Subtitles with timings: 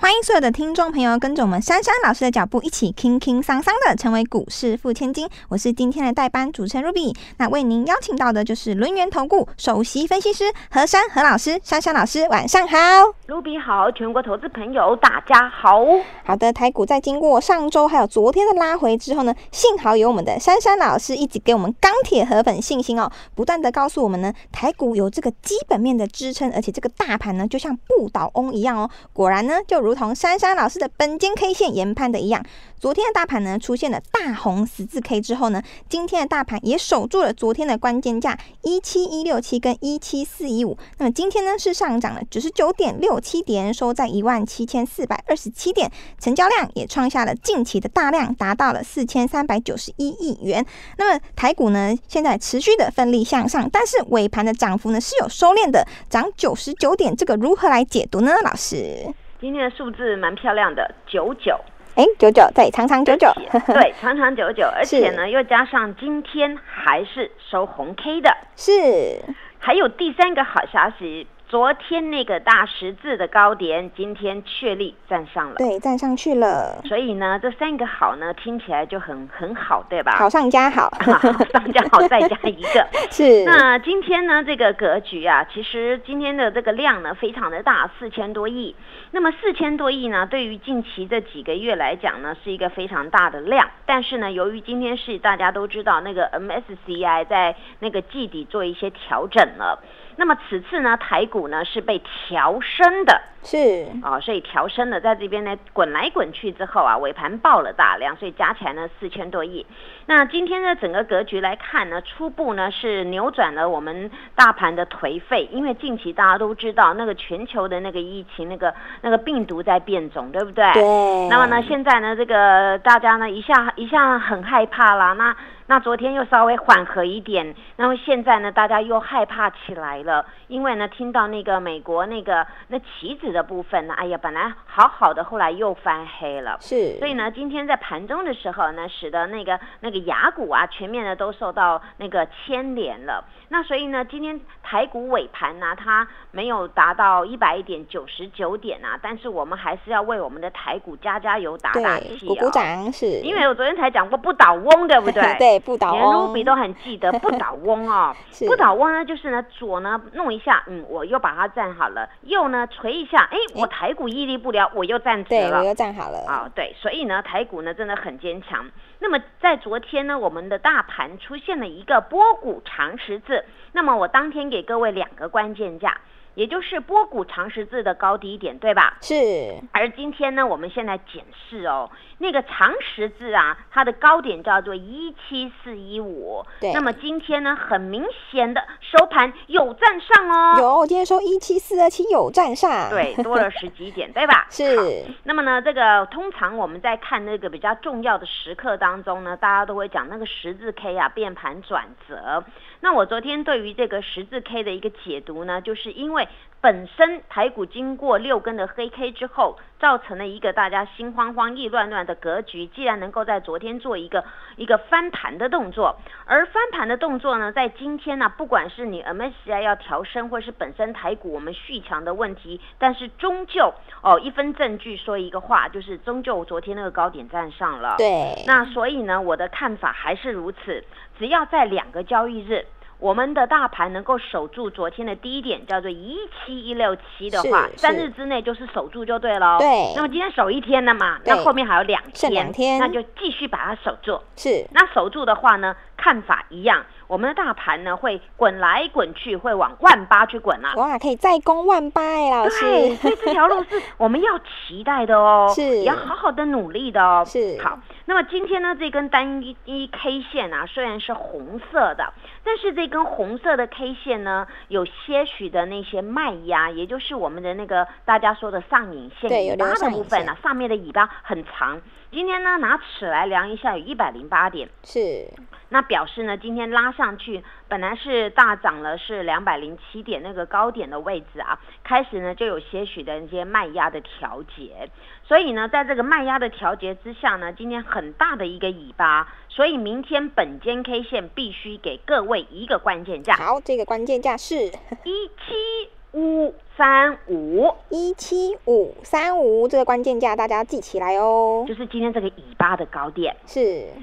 [0.00, 5.28] 欢迎所有的听众朋友跟着我们珊珊老师的脚步，一起轻轻桑桑的成为股市富千金。
[5.48, 12.78] 我是今天的代班主持人 Ruby，那为您邀请到的就是轮源投顾首席分析师何珊何老师，珊珊老师晚上好。
[13.26, 15.84] Ruby 好，全国投资朋友大家好。
[16.24, 28.88] 好的，台股在经过上周还有昨天的拉回之后呢，幸好有我们的珊珊老师一直给我们钢铁河粉信心哦，不断的告诉我们呢，台股有这个基本面的支撑，而且这个大盘呢就像不倒翁一样哦。
[29.12, 32.44] 果然呢，就如如同珊珊老师的本间 K 线研判的一样，
[32.78, 40.76] 昨天的大盘呢出现了大红十字 K 之后呢，今天的大盘也守住了昨天的关键价一七一六七跟一七四一五。
[40.98, 50.62] 那么今天呢是上涨了九十九点六七点，收在一万七千四百二十七点，成交量也创下了近期的大量，达到了四千三百九十一亿元。
[50.98, 58.34] 那么台股呢现在持续的奋力向上，但是尾盘的涨幅呢是有收敛的，涨九十九点，这个如何来解读呢？
[58.44, 59.14] 老师？
[59.40, 61.56] 今天的数字蛮漂亮的，九九。
[61.94, 63.28] 哎，九九对，长长久久，
[63.66, 69.20] 对，长长久久， 而且呢，又加上今天还是收红 K 的，是。
[69.60, 76.78] 还有第三个好消息，昨天那个大十字的高点，今天确立站上了，对，站上去了。
[76.84, 80.12] 所以呢，这三个好呢，听起来就很很好，对吧？
[80.12, 82.86] 好上加 好，好上加好，再加一个。
[83.10, 83.44] 是。
[83.46, 88.76] 那今天呢，这个格局啊，其实今天的这个量呢，非常的大，四千多亿。
[89.12, 93.66] 那么四千多亿呢，对于近期这几个月来讲呢，是一个非常大的量。
[93.86, 99.82] 但是呢，由于今天是大家都知道那个 MSCI 在那个季底做一些调整了，
[100.18, 109.64] 那么此次呢，台股呢是被调升的，是哦，所以调升了，在这边呢滚来滚去之后啊，尾盘爆了大量，所以加起来呢四千多亿。
[110.06, 120.72] 那今天的整个格局来看呢，初步呢是扭转了我们大盘的颓废，因为近期大家都知道那个全球的那个疫情，那个那个病毒在变种，对不对？
[120.72, 121.28] 对。
[121.28, 125.36] 那么呢，现在呢，这个大家呢一下一下很害怕啦，那
[125.68, 136.98] 那昨天又稍微缓和一点，那么现在呢，大家又害怕起来了，因为呢，听到那个美国那个那棋子的部分呢，哎呀，本来好好的，后来又翻黑了，是。
[136.98, 143.24] 所以呢，今天在盘中的时候呢，使得那个那个雅股啊，全面的都受到那个牵连了。
[143.50, 153.06] 那所以呢，今天台股尾盘呢、它没有达到一百一点九十九点啊，但是我们还是要为我们的台股加加油、打打气、哦，鼓鼓掌是。
[153.22, 155.22] 因为我昨天才讲过不倒翁，对不对？
[155.38, 156.28] 对，不倒连翁。
[156.28, 158.14] Ruby 都很记得不倒翁哦。
[158.30, 165.64] 是不倒翁呢，就是呢左呢弄一下，嗯，我又把它站好了；又呢捶一下，哎，我台股屹立不了，我又站直对，了我。
[165.64, 166.18] 又站好了。
[166.26, 168.70] 啊、对，所以呢，台股呢真的很坚强。
[169.00, 173.44] 那么在昨天呢，我们的大盘出现了一个波谷长十字。
[173.72, 175.98] 那么我当天给各位两个关键价，
[176.38, 178.96] 也就是波谷长十字的高低点，对吧？
[179.02, 179.58] 是。
[179.72, 186.40] 而今天呢，我们现在检视哦，那个长十字啊，它的高点叫做一七四一五。
[186.60, 190.60] 对那么今天呢，很明显的收盘有站上哦。
[190.60, 192.88] 有，我今天说一七四二七有站上。
[192.88, 194.46] 对，多了十几点，对吧？
[194.48, 195.04] 是。
[195.24, 202.44] 那么呢，这个通常我们在看那个比较重要的时刻当中呢，大家都会讲那个十字 K 啊变盘转折。
[202.80, 206.27] 那我昨天对于这个十字 K 的一个解读呢，就是因为
[206.60, 212.66] 本身台股经过六根的黑 K 之后，造成了一个大家心慌慌、意乱乱的格局。
[212.66, 214.24] 既然能够在昨天做一个
[214.56, 215.96] 一个翻盘的动作，
[216.26, 223.72] 而翻盘的动作呢，在今天呢、不管是你 MSCI 要调升，或是本身台股我们续强的问题，但是终究
[224.02, 227.94] 哦，一分证据说一个话，就是终究昨天那个高点站上了。
[227.98, 228.34] 对。
[228.48, 230.82] 那所以呢，我的看法还是如此，
[231.20, 232.66] 只要在两个交易日。
[232.98, 239.58] 我们的大盘能够守住昨天的低点，叫做一七一六七的话，三日之内就是守住就对了。
[239.58, 244.20] 对那么今天守一天了嘛，那后面还有两天，两天那就继续把它守住。
[244.36, 244.66] 是。
[244.72, 250.74] 那守住的话呢，看法一样，我们的大盘呢会滚来滚去，会往万八去滚啊。
[250.76, 252.96] 哇，可以再攻万八哎，老对，师。
[252.96, 257.24] 所以这条路是我们要期待的哦，是也要好好的努力的哦。
[257.26, 262.12] 是好，那么今天呢，这根单一一 K 线啊，虽然是红色的，
[262.44, 271.80] 但是这根红色的 K 线呢，有些许的那些卖压，也就是我们的那个大家说的上影线尾巴的部分啊，上面的尾巴很长。
[272.10, 274.68] 今天呢，拿尺来量一下，有一百零八点。
[274.82, 275.26] 是
[275.70, 284.88] 那表示呢，今天拉上去本来是大涨了，是两百零七点那个高点的位置啊，开始呢就有些许的一些卖压的调节，
[285.24, 296.54] 所以呢，在这个卖压的调节之下呢，今天很大的一个尾巴，所以明天本间 K 线必须给各位一个关键价，好，这个关键价是一七五。
[296.78, 301.64] 三五一七五三五，这个关键价大家记起来哦。
[301.66, 303.60] 就是今天这个尾巴的高点，是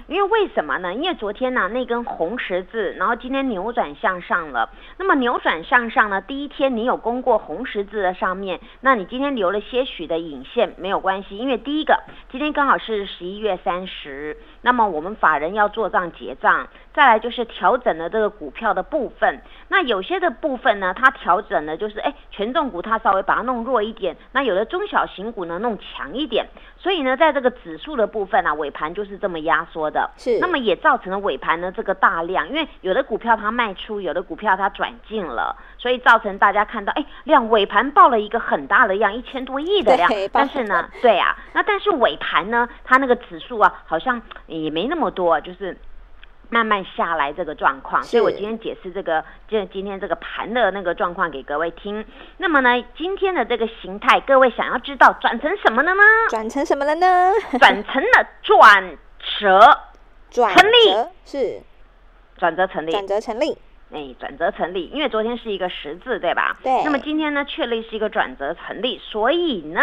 [0.09, 0.93] 因为为什么呢？
[0.93, 4.69] 因为昨天呢那根红十字，然后今天扭转向上了。
[4.97, 11.97] 那么扭转向上呢，第一天你有攻过红十字的上面，那你今天留了些许的影线没有关系，因为第一个
[12.29, 19.39] 今天刚好是十一月三十，那么我们法人要做账结账，再来就是调整了这个股票的部分。
[19.69, 22.64] 那有些的部分呢，它调整的就是哎权重。
[22.69, 26.45] 股它稍微把它弄弱一点，那有的中小型股呢弄强一点，
[26.77, 45.77] 所以呢，在这个指数的部分啊，尾盘就是这么压缩的，是，那么也造成了尾盘呢这个大量，因为有的股票它卖出，有的股票它转进了，所以造成大家看到，哎，量尾盘爆了一个很大的量，一千多亿的量，但是呢，对啊，那但是尾盘呢，它那个指数啊，好像也没那么多，就是。
[46.49, 52.05] 慢慢下来这个状况，所以我今天解释这个，就今天这个盘的那个状况给各位听。
[52.37, 56.03] 那么呢，今天的这个形态，各位想要知道转成什么了呢？
[56.29, 57.31] 转成什么了呢？
[57.59, 58.97] 转成了转
[59.39, 59.79] 折，
[60.29, 60.75] 转成立
[61.25, 61.61] 是
[62.37, 63.57] 转折成立，转折成立。
[63.91, 66.57] 哎，转折成立，因为昨天是一个十字，对吧？
[66.63, 66.83] 对。
[66.83, 69.81] 那么今天呢，确立是一个转折成立，所以呢，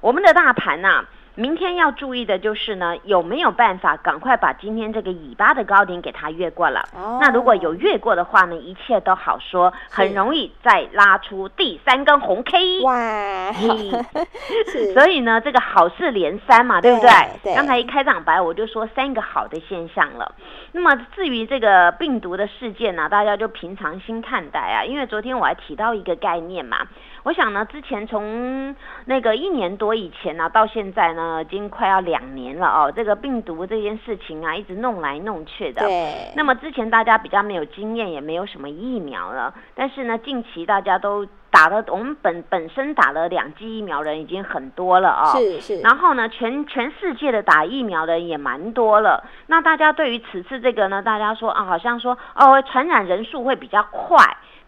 [0.00, 1.04] 我们的大盘呢。
[1.38, 6.84] 明天要注意的就是呢，有没有办法赶快把今天这个尾巴的高点给它越过了？
[7.20, 12.80] 那如果有越过的话呢，一切都好说，很容易再拉出第三根红 K。
[12.82, 13.52] 哇，
[14.94, 17.10] 所以呢，这个好事连三嘛，对不对？
[17.44, 17.54] 对。
[17.54, 20.34] 刚才一开场白我就说三个好的现象了。
[20.72, 26.78] 那么至于这个病毒的事件呢，大家就平常心看待啊，因为昨天我还提到一个概念嘛。
[27.24, 28.74] 我想呢，之前从
[29.06, 32.92] 那个一年多以前呢，到现在呢，已经快要两年了哦。
[32.94, 35.82] 这个病毒这件事情啊，一直弄来弄去的。
[35.82, 36.32] 对。
[36.36, 39.52] 那么之前大家比较没有经验，也没有什么疫苗了。
[39.74, 45.36] 但是呢，近期大家都打了，我们本本身打了两剂疫苗人已经很多了哦。
[45.36, 45.80] 是是。
[45.80, 49.24] 然后呢，全全世界的打疫苗的人也蛮多了。
[49.48, 54.16] 那大家对于此次这个呢，大家说啊，好像说哦，传染人数会比较快。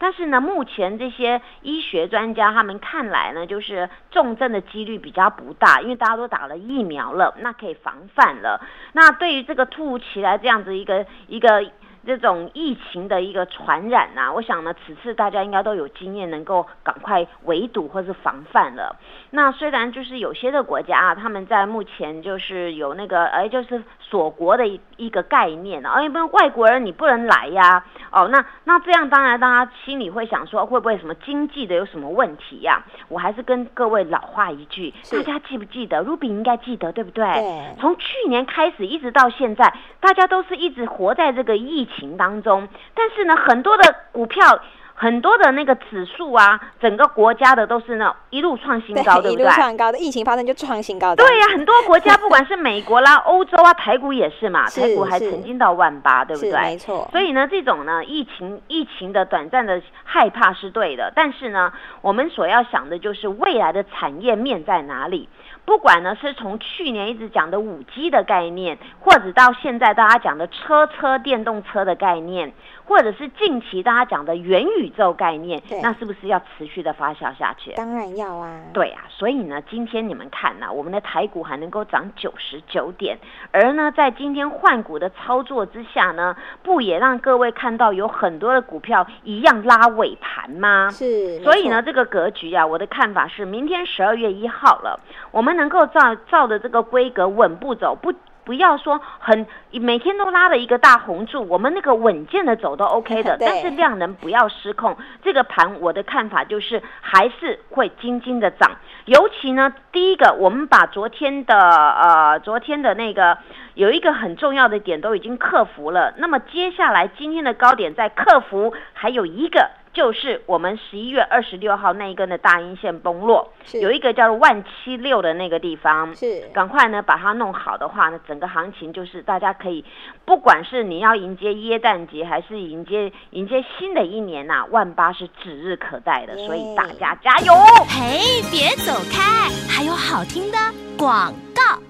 [0.01, 8.61] 但是呢，目前这些医学专家他们看来呢，就是重症的几率比较不大，因为大家都打了疫苗了，那可以防范了。
[8.95, 11.65] 那对于这个突如其来这样子一个一个。
[12.07, 18.97] 这种疫情的一个传染呐，我想呢，此次大家应该都有经验，能够赶快围堵或是防范了。
[19.31, 27.85] 那虽然就是有些的国家啊，他们在目前就是有那个哎，就是锁国的一一个概念啊，哎，不外国人你不能来呀。
[28.11, 32.83] 哦，那那这样当然大家心里会想说，会不会什么经济的有什么问题呀？
[33.09, 37.25] 我还是跟各位老话一句，大家记不记得？Ruby 应该记得对不对？
[37.35, 37.77] 对。
[37.79, 41.90] 从去年开始一直到现在，大家都是一直活在这个疫。
[41.97, 44.61] 情当中，但是呢，很多的股票，
[44.95, 49.45] 很多的那个指数啊，整个国家的都是那一路创新高，对不对？
[49.45, 51.25] 一路创高的疫情发生就创新高的。
[51.25, 56.53] 对呀，很多国家不管是美国啦、欧洲啊、台股也是嘛，台股还曾经到万八，对不对？
[56.53, 57.09] 没错。
[57.11, 61.73] 所以呢，这种呢，疫情疫情的短暂的害怕是对的，但是呢，
[62.03, 65.29] 我们所要想的就是未来的产业面在哪里。
[65.67, 72.53] 不管呢是从去年一直讲的五 G 的概念，或者到现在大家讲的车车电动车的概念，
[72.87, 77.73] 或者是近期大家讲的元宇宙概念，那是不是要持续的发酵下去？
[77.73, 78.61] 当然要啊。
[78.73, 83.19] 对啊，所以呢，今天你们看呢，我们的台股还能够涨九十九点，
[83.53, 90.91] 而呢，在今天换股的操作之下呢，不也让各位看到有很多的股票一样拉尾盘吗？
[90.91, 91.39] 是。
[91.45, 94.99] 所以呢，这个格局啊，我的看法是，明天十二月一号了，
[95.31, 95.51] 我们。
[95.61, 98.15] 能够照照着这个规格稳步走，不
[98.51, 104.97] 不要说很每天都拉了一个大红柱，我们那个稳健的走都 OK 的， 但是量能不要失控。
[105.23, 108.73] 这个盘我的看法就是还是会轻轻的涨，
[109.05, 113.39] 尤其呢，第一个我们把昨天的呃昨天的那个
[113.75, 119.71] 有一个很重要的点都已经克服了，那么接下来今天的高点在克服，还有一个。
[119.93, 129.85] 就是我们十一月二十六号那一根的大阴线崩落，有一个叫做万七六的那个地方，是赶快呢把它弄好的话呢，整个行情就是大家可以，
[130.25, 137.53] 不管是你要迎接耶诞节，还是迎接迎接新的一年呐，万八是指日可待的，所以大家加油！
[137.89, 140.59] 嘿，别走开，还有好听的
[140.97, 141.90] 广告。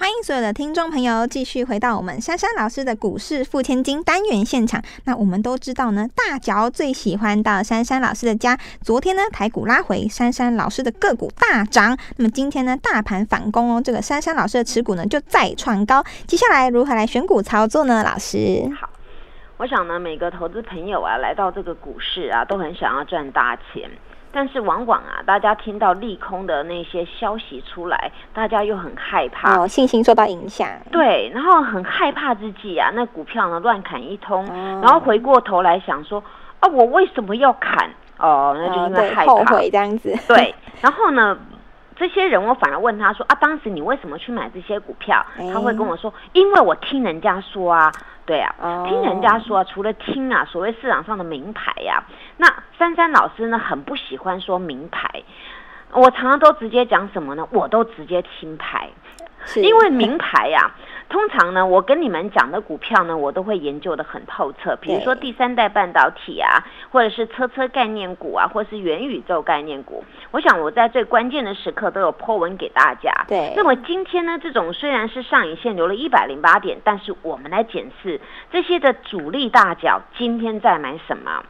[0.00, 4.82] 欢迎所有的听众朋友继续回到我们珊珊老师的股市付千金单元现场。
[5.04, 8.58] 那我们都知道呢，大脚最喜欢到珊珊老师的家。
[8.80, 11.94] 昨天呢，台股拉回，珊珊老师的个股大涨。
[12.16, 16.02] 那么今天呢，大盘反攻哦，这个珊珊老师的持股呢就再创高。
[16.26, 18.02] 接下来如何来选股操作呢？
[18.02, 18.88] 老师，好，
[19.58, 23.90] 我想呢，每个投资朋友啊，来到这个股市啊，都很想要赚大钱。
[24.32, 30.68] 但是往往啊，大家听到利空的那些消息出来，大家又很害怕，哦，信心受到影响。
[30.92, 34.44] 对，然后很害怕之际啊，那股票呢乱砍一通，
[34.80, 36.22] 然后回过头来想说，
[36.60, 37.90] 啊，我为什么要砍？
[38.18, 40.16] 哦，那就因为害怕，后悔这样子。
[40.28, 41.36] 对，然后呢，
[41.96, 45.24] 这些人我反而问他说，啊，当时你为什么去买这些股票？
[45.52, 47.90] 他会跟我说，因为我听人家说啊。
[48.26, 48.54] 对啊，
[48.88, 52.04] 听人家说，除了听啊，所谓市场上的名牌呀，
[52.36, 52.46] 那
[52.78, 55.08] 珊珊老师呢很不喜欢说名牌，
[55.92, 57.46] 我常常都直接讲什么呢？
[57.50, 58.88] 我都直接清牌，
[59.56, 60.70] 因为名牌呀。
[61.08, 64.76] 通常呢，我跟你们讲的股票呢，我都会研究的很透彻。
[64.76, 70.04] 比如说第三代半导体啊，或者是车车概念股啊，或是元宇宙概念股。
[70.30, 73.12] 我想我在最关键的时刻都有破文给大家。
[73.26, 73.52] 对。
[73.56, 78.20] 那么今天呢，这种虽然是上影线留了一百零八点，但是我们来检视
[78.52, 81.42] 这些的主力大脚今天在买什么。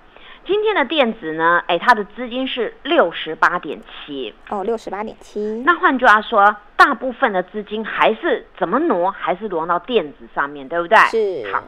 [0.46, 5.62] 今天的电子呢，哎，它的资金是六十八点七哦，六十八点七。
[5.64, 10.98] 那换句话说，大部分的资金还是怎么挪，还是挪到电子上面对不对？
[11.10, 11.52] 是。
[11.52, 11.62] 好，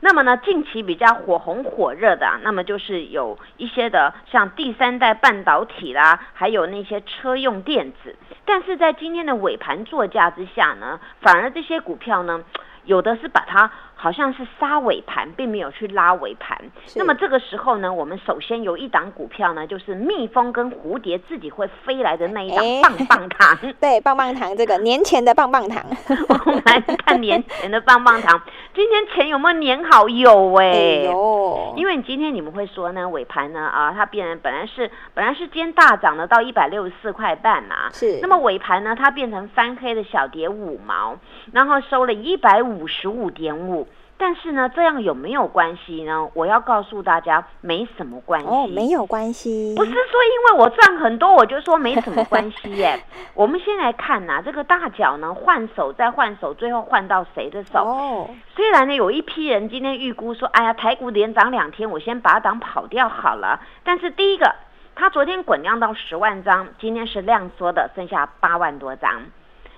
[0.00, 8.14] 那么呢，近期比较火红火热的，那么就是有一些的像第三代半导体啦，还有那些车用电子。
[8.44, 12.44] 但是在今天的尾盘作价之下呢，反而这些股票呢，
[12.84, 13.70] 有的是把它。
[14.00, 16.56] 好像是杀尾盘，并没有去拉尾盘。
[16.94, 23.58] 那么这个时候呢，我们首先有一档股票呢，就是蜜蜂跟蝴蝶自己会飞来的那一档棒棒糖。
[23.80, 25.84] 对，棒棒糖这个年前的棒棒糖。
[26.46, 28.40] 我们来看年前的棒棒糖，
[28.72, 30.08] 今天钱有没有粘好？
[30.08, 31.74] 有哎，有。
[31.76, 37.90] 因为你今天你们会说呢，尾盘呢啊，它变本来是本来是今天大涨的到一百六十四块半嘛。
[37.92, 38.20] 是。
[38.22, 41.18] 那么尾盘呢，它变成翻黑的小跌五毛，
[41.52, 43.87] 然后收了一百五十五点五。
[44.20, 46.28] 但是呢，这样有没有关系呢？
[46.34, 48.48] 我要告诉大家，没什么关系。
[48.48, 49.72] 哦，没有关系。
[49.76, 53.00] 不是说因为我赚很多，我就说没什么关系耶。
[53.34, 57.78] 我们先来看呐，这个大脚呢换手再换手，最后换到谁的手？
[57.78, 58.30] 哦。
[58.56, 63.60] 虽然呢有一批人今天预估说，哎呀，台股连涨两天，我先把档跑掉好了。
[63.84, 64.52] 但是第一个，
[64.96, 69.22] 他昨天滚量到十万张，今天是量缩的，剩下八万多张。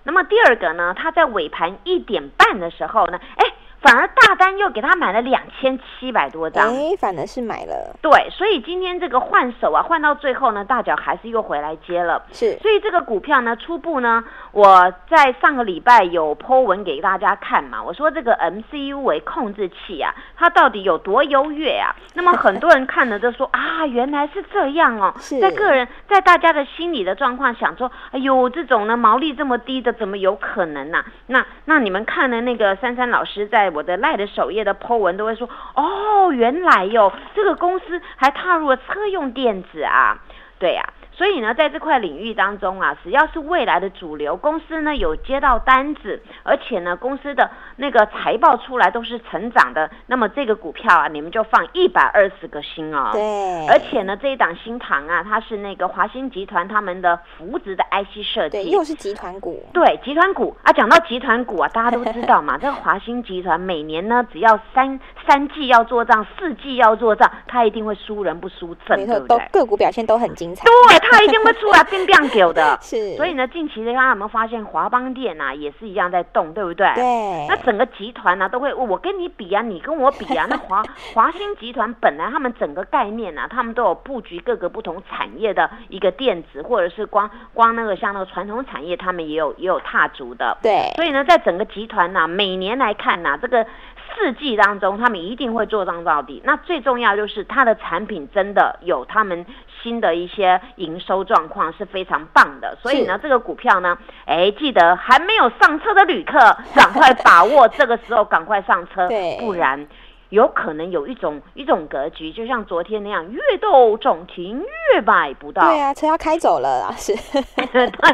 [0.02, 3.52] 那么第二个呢，他在尾盘一点半的时候呢，哎。
[3.80, 7.96] 反而大单又给他买了两千七百多张，哎，反而是买了。
[8.02, 12.22] 对，所以今天这个换手啊，换到最后呢，大脚还是又回来接了。
[12.30, 14.22] 是，所以这个股票呢，初步呢，
[14.52, 21.96] 我在上个礼拜有 po 文给大家看嘛，我说这个 MCU 为控制器啊，它到底有多优越啊？
[22.12, 25.14] 那么很多人看了都说 啊，原来是这样哦。
[25.40, 31.02] 在个人在大家的心理的状况想说，哎呦，这种呢毛利这么低的，怎么有可能呢？
[31.28, 33.69] 那那你们看了那个珊珊老师在。
[33.70, 40.18] 我的赖的首页的 po 文都会说，哦，原来哟，这个公司还踏入了车用电子啊，
[40.58, 40.82] 对呀。
[41.20, 53.10] 所以呢，在这块领域当中啊，只要是未来的主流公司呢，有接到单子，而且呢，公司的那个财报出来都是成长的，那么这个股票啊，你们就放一百二十个心哦。
[53.12, 53.66] 对。
[53.68, 58.62] 而且呢，这一档新塘啊，它是那个华兴集团他们的扶植的 IC 设计。
[58.62, 59.62] 对，又是集团股。
[59.74, 69.38] 对，集团股啊，讲到集团股啊， 大家都知道嘛，这个华兴集团每年呢，只要三三季要做账，四季要做账，它一定会输人不输阵，对不对？
[69.52, 70.64] 个股表现都很精彩。
[70.64, 71.09] 对。
[71.10, 72.78] 它一定会出来变变狗的。
[72.82, 76.86] 是，所以呢，近期大家有没有发现华邦电呐也是一样在动，对不对？
[76.94, 80.46] 对，那整个集团呢都会，我跟你比啊，你跟我比啊。
[80.48, 80.82] 那华
[81.14, 90.56] 华兴集团本来他们整个概念呢，他们都有布局各个不同产业的一个电子，或者是光光那个像那个传统产业，他们也有也有踏足的。
[90.62, 93.66] 对，所以呢，在整个集团呢，每年来看呢，这个。
[94.14, 96.42] 四季当中，他们一定会做账到底。
[96.44, 99.44] 那最重要就是它的产品真的有他们
[99.82, 102.76] 新的一些营收状况是非常棒的。
[102.82, 106.38] 所以呢，这个股票呢，哎，记得还没有上车的旅客，
[106.74, 109.08] 赶快把握这个时候，赶快上车，
[109.40, 109.86] 不然。
[110.30, 115.68] 有可能有一种一种格局，就像昨天那样，越斗涨停越买不到。
[115.68, 117.14] 对啊，车要开走了， 啊，是。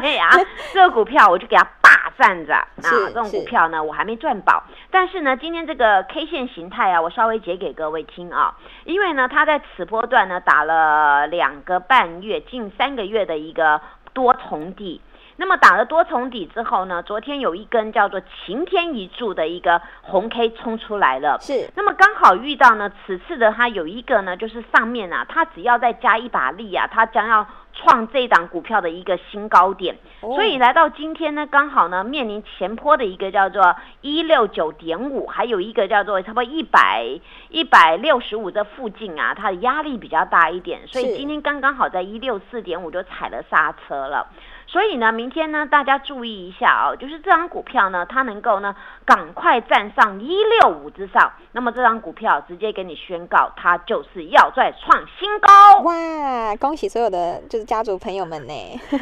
[0.01, 0.29] 对呀，
[0.73, 2.53] 这个股票我就给它霸占着。
[2.77, 4.63] 那这种股票呢，我还没赚饱。
[4.89, 8.55] 但是呢，今天这个 K 线形态啊，我稍微解给各位听啊。
[8.85, 13.79] 因为呢，它在此波段呢打了两个半月，近三个月的一个
[14.13, 15.01] 多重底。
[15.39, 17.01] 那么打了多重底之后呢？
[17.03, 21.37] 昨天有一根叫做晴天一柱的一个红 K 冲出来了。
[21.39, 21.69] 是。
[21.75, 29.95] 那么刚好遇到呢，此次的它有一个呢，就是上面啊，它只要再加一把力啊，它将要创这档股票的一个新高点。
[30.21, 37.05] 所以来到今天呢，刚好呢面临前坡的一个叫做一六九点五，还有一个叫做差不多一百
[37.49, 40.87] 一百六十五这附近啊，它的压力比较大一点。
[40.87, 44.27] 所以今天刚刚好在一六四点五就踩了刹车了。
[44.67, 55.79] 所以呢，明天呢，大家注意一下哦，就是这张股票呢，它能够呢，赶快站上一六五之上，那么这张股票直接给你宣告，它就是要再创新高。
[55.83, 58.53] 哇，恭喜所有的就是家族朋友们呢！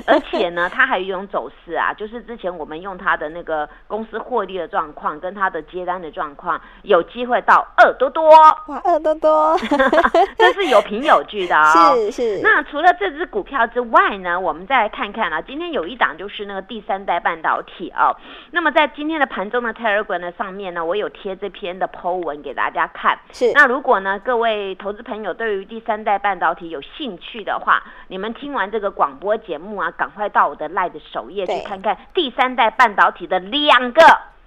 [0.06, 8.30] 而且呢，它还有一种走势啊，就是之前我们用它的那个公司获利的状况跟它的接单的状况，有机会到二多多。
[8.30, 9.58] 哇，二多多，
[10.38, 11.96] 这是有凭有据的哦。
[11.96, 12.40] 是是。
[12.44, 15.42] 那除了这只股票之外呢，我们再来看看啊。
[15.42, 18.16] 今天有一档就是那个第三代半导体哦，
[18.52, 23.20] 那么在今天的盘中的 Telegram 的上面呢，我有贴这篇的 Po 文给大家看。
[23.32, 34.02] 是，那如果呢各位投资朋友对于第三代半导体有兴趣的话，你们听完这个广播节目啊，赶快到我的 Live 首页去看看第三代半导体的两个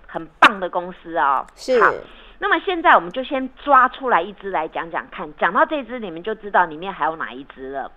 [0.06, 1.46] 很棒的公司哦。
[1.54, 1.92] 是，好，
[2.38, 7.90] 那么现在我们就先抓出来一只来讲讲看，讲到这只你们就知道里面还有哪一只了。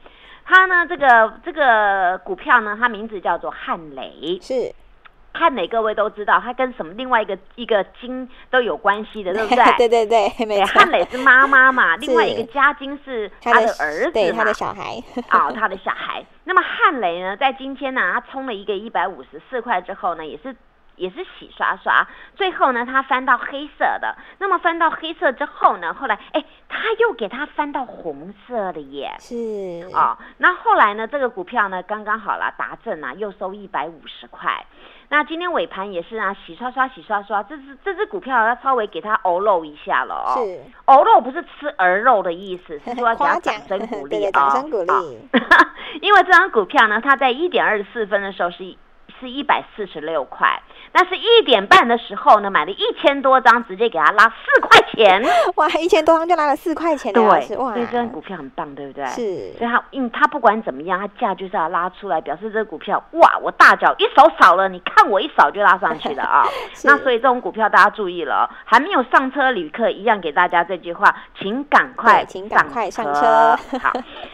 [0.54, 4.76] 它呢，这个这个股票呢，它名字叫做汉雷，是
[5.34, 9.64] 汉雷，各位都知道，它跟什么另外一个一个金都有关系的，对不对？
[9.88, 10.82] 对对对，没错。
[10.82, 16.22] 汉雷是妈妈嘛，另外一个嘉金是他的儿子，对他的小孩，啊， 他的小孩。
[16.44, 20.54] 那么汉雷呢，在今天呢，它冲了一个一百五十四块之后呢，也是。
[21.02, 24.16] 也是洗刷刷，最后呢，它翻到黑色的。
[24.38, 29.12] 那么翻到黑色之后呢，后来哎，它又给它翻到红色的耶。
[29.20, 29.36] 是
[29.96, 34.64] 哦，那后来呢，这个股票呢，刚刚好了，达正啊，又收一百五十块。
[35.10, 40.38] 那今天尾盘也是啊，洗刷刷，洗刷刷，这只这只股票要稍微给它欧肉一下了哦。
[40.38, 44.32] 是欧肉不是吃鹅肉的意思， 是说要给它掌声鼓励 啊。
[44.32, 45.20] 掌声鼓励。
[46.02, 48.64] 因为这张股票呢，它在一点二十四分的时候是
[49.22, 50.62] 是一百四十六块。
[50.94, 55.24] 但是一点半的时候呢，买了一千多张，直接给他拉四块钱。
[55.56, 59.06] 哇，一千多张就拉了四块钱，对，哇，所以这张股票很棒，对不对？
[59.06, 66.44] 是，所以他，因他不管怎么样，他价就是要拉出来，表示这个股票，哇，我大脚一手扫了，你看我一扫就拉上去了啊。
[66.84, 73.58] 那所以这种股票大家注意了，还没有上车旅客一样给大家这句话，请赶快，请赶快上车。
[73.82, 73.94] 好，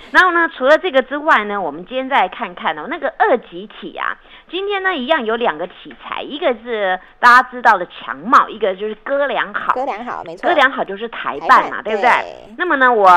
[0.09, 4.17] 然后呢，除了这个之外呢，我们今天再来看看哦，那个二级体啊。
[4.49, 9.73] 今天呢，一样有两个题材，一个是大家知道的强茂，一个就是哥良好。
[9.73, 10.47] 哥良好，没错。
[10.47, 12.09] 哥俩好就是台办嘛，对不对？
[12.57, 13.09] 那么呢，我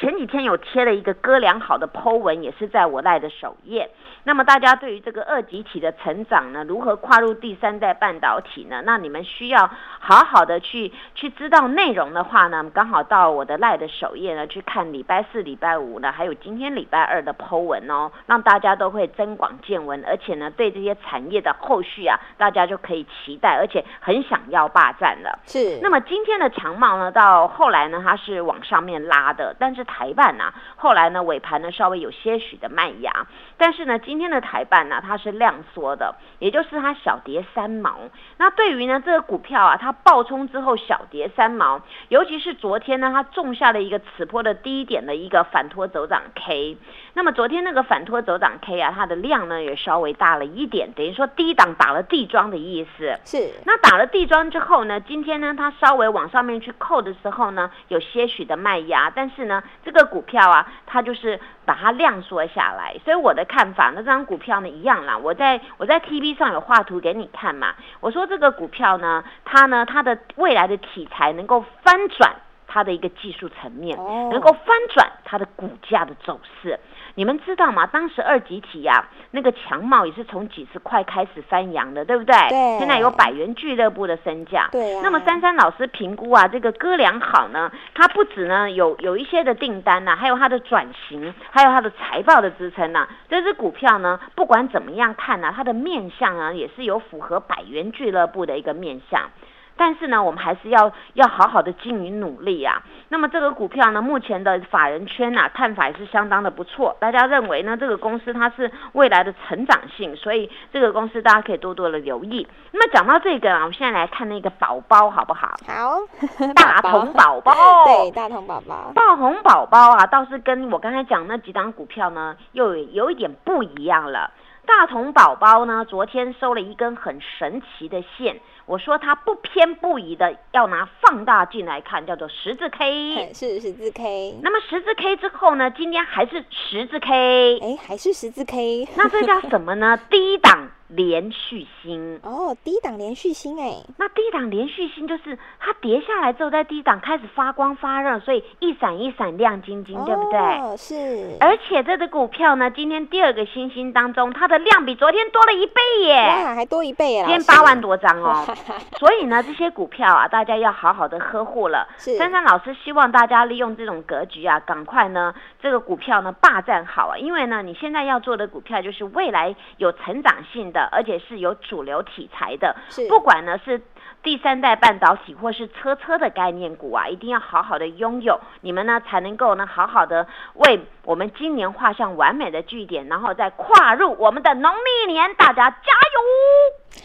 [0.00, 3.90] 前几天有贴了一个哥良好的 Po 文，也是在我赖的首页。
[4.24, 8.82] 那么大家对于这个二级体的成长呢，如何跨入第三代半导体呢？
[8.84, 20.71] 那你们需要好好的去去知道内容的话呢，刚好到我的赖的首页呢去看礼拜四、礼拜五呢，还有今天礼拜二的 Po 文哦，让大家都会增广见闻，而且呢对。
[20.72, 25.38] 这些产业的后续啊，大家就可以期待，而且很想要霸占了。
[25.46, 25.78] 是。
[25.82, 37.98] 那么今天的强茂呢，到后来呢，它是往上面拉的，但是台办呢，后来呢尾盘呢稍微有些许的慢压，但是呢今天的台办呢，它是量缩的，也就是它小跌三毛。
[38.38, 46.78] 那对于呢这个股票啊，它爆冲之后小跌三毛，尤其是昨天呢，它种下了一个此波的低点的一个反托走涨 K。
[47.14, 50.61] 那么昨天那个反托走涨 K 啊，它的量呢也稍微大了一。
[50.62, 53.18] 一点等于说低档打了地桩的意思。
[53.24, 62.96] 是，那打了地桩之后呢，今天呢，它稍微往上面去扣的时候呢，有些许的卖压，但是呢，这个股票啊，它就是把它量缩下来。
[63.04, 65.18] 所以我的看法，那这张股票呢，一样啦。
[65.18, 72.32] 我在我在 TV 上有画图给你看嘛，我说这个股票呢，它呢，它的未来的题材能够翻转。
[72.74, 73.98] 它的一个技术层面，
[74.30, 76.80] 能够翻转它的股价的走势。
[77.14, 77.86] 你们知道吗？
[77.86, 82.34] 当时二级体呀，那个强茂也是从几十块开始翻扬的，对不对？
[82.48, 82.78] 对。
[82.78, 84.68] 现在有百元俱乐部的身价。
[84.72, 85.00] 对。
[85.02, 93.06] 那么珊珊老师评估啊，这个哥良好呢，它不止呢有有一些的订单呐，还有它的转型，还有它的财报的支撑呐。
[93.28, 99.28] 这只股票呢，不管怎么样看呢，它的面相啊，也是有符合百元俱乐部的一个面相。
[99.76, 102.82] 但是呢，我们还是要要好好的经营努力啊。
[103.08, 106.96] 那么这个股票呢，目前的法人圈呐看法也是相当的不错。
[107.00, 112.46] 大家认为呢，这个公司它是未来的成长性，所以这个公司大家可以多多的留意。
[112.70, 115.54] 那么讲到这个啊，我们现在来看那个宝宝好不好？
[115.66, 115.98] 好，
[116.54, 117.52] 大同宝宝。
[117.84, 118.92] 对，大同宝宝。
[118.94, 124.30] 大同宝宝啊，倒是跟我刚才讲那几档股票呢，又有一点不一样了。
[124.64, 128.40] 大同宝宝呢，昨天收了一根很神奇的线。
[128.66, 134.38] 我说它不偏不倚的，要拿放大镜来看，叫做十字 K，是十字 K。
[134.42, 138.88] 那么十字 K 之后呢，今天还是十字 K，哎，还是十字 K。
[138.96, 139.98] 那这叫什么呢？
[140.08, 140.70] 低档。
[140.94, 150.38] 连续星哦，低档连续星哎，那低档连续星就是它跌下来之后，在低档开始发光发热，所以一闪一闪亮晶晶，对不对？
[150.38, 151.36] 哦，是。
[151.40, 156.14] 而且这只股票呢，今天第二个星星当中，它的量比昨天多了一倍耶！
[156.44, 157.24] 哇，还多一倍耶！
[157.24, 158.44] 今天八万多张哦。
[158.98, 161.86] 所以呢，这些股票啊，大家要好好的呵护了。
[161.98, 162.16] 是。
[162.16, 171.52] 珊珊老师希望大家利用这种格局啊，赶快呢，这个股票呢霸占好啊，因为呢，你现在要做的股票就是未来有成长性的，而且是有。
[171.62, 172.74] 主流题材的，
[173.08, 173.80] 不管呢是
[174.22, 187.02] 第三代半导体或是车车的概念股啊，一定要好好的拥有，你们呢才能够呢好好的为我们今年画上完美的句点，然后再跨入我们的农历年，大家加油！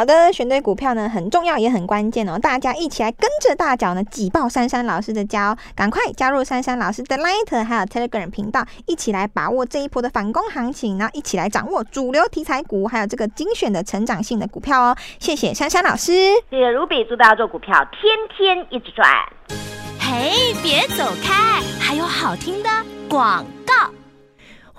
[0.00, 14.96] 好的，选对股票呢很重要也很关键哦，大家一起来跟着大脚呢挤爆珊珊老师的家哦，赶快加入珊珊老师的 Light 还有 Telegram 频道，一起来把握这一波的反攻行情，然后一起来掌握主流题材股，还有这个精选的成长性的股票哦。
[15.18, 16.12] 谢谢珊珊老师，
[16.48, 19.06] 谢谢 Ruby，祝大家做股票天天一直赚。
[20.00, 22.70] 嘿，别走开，还有好听的
[23.06, 23.90] 广告。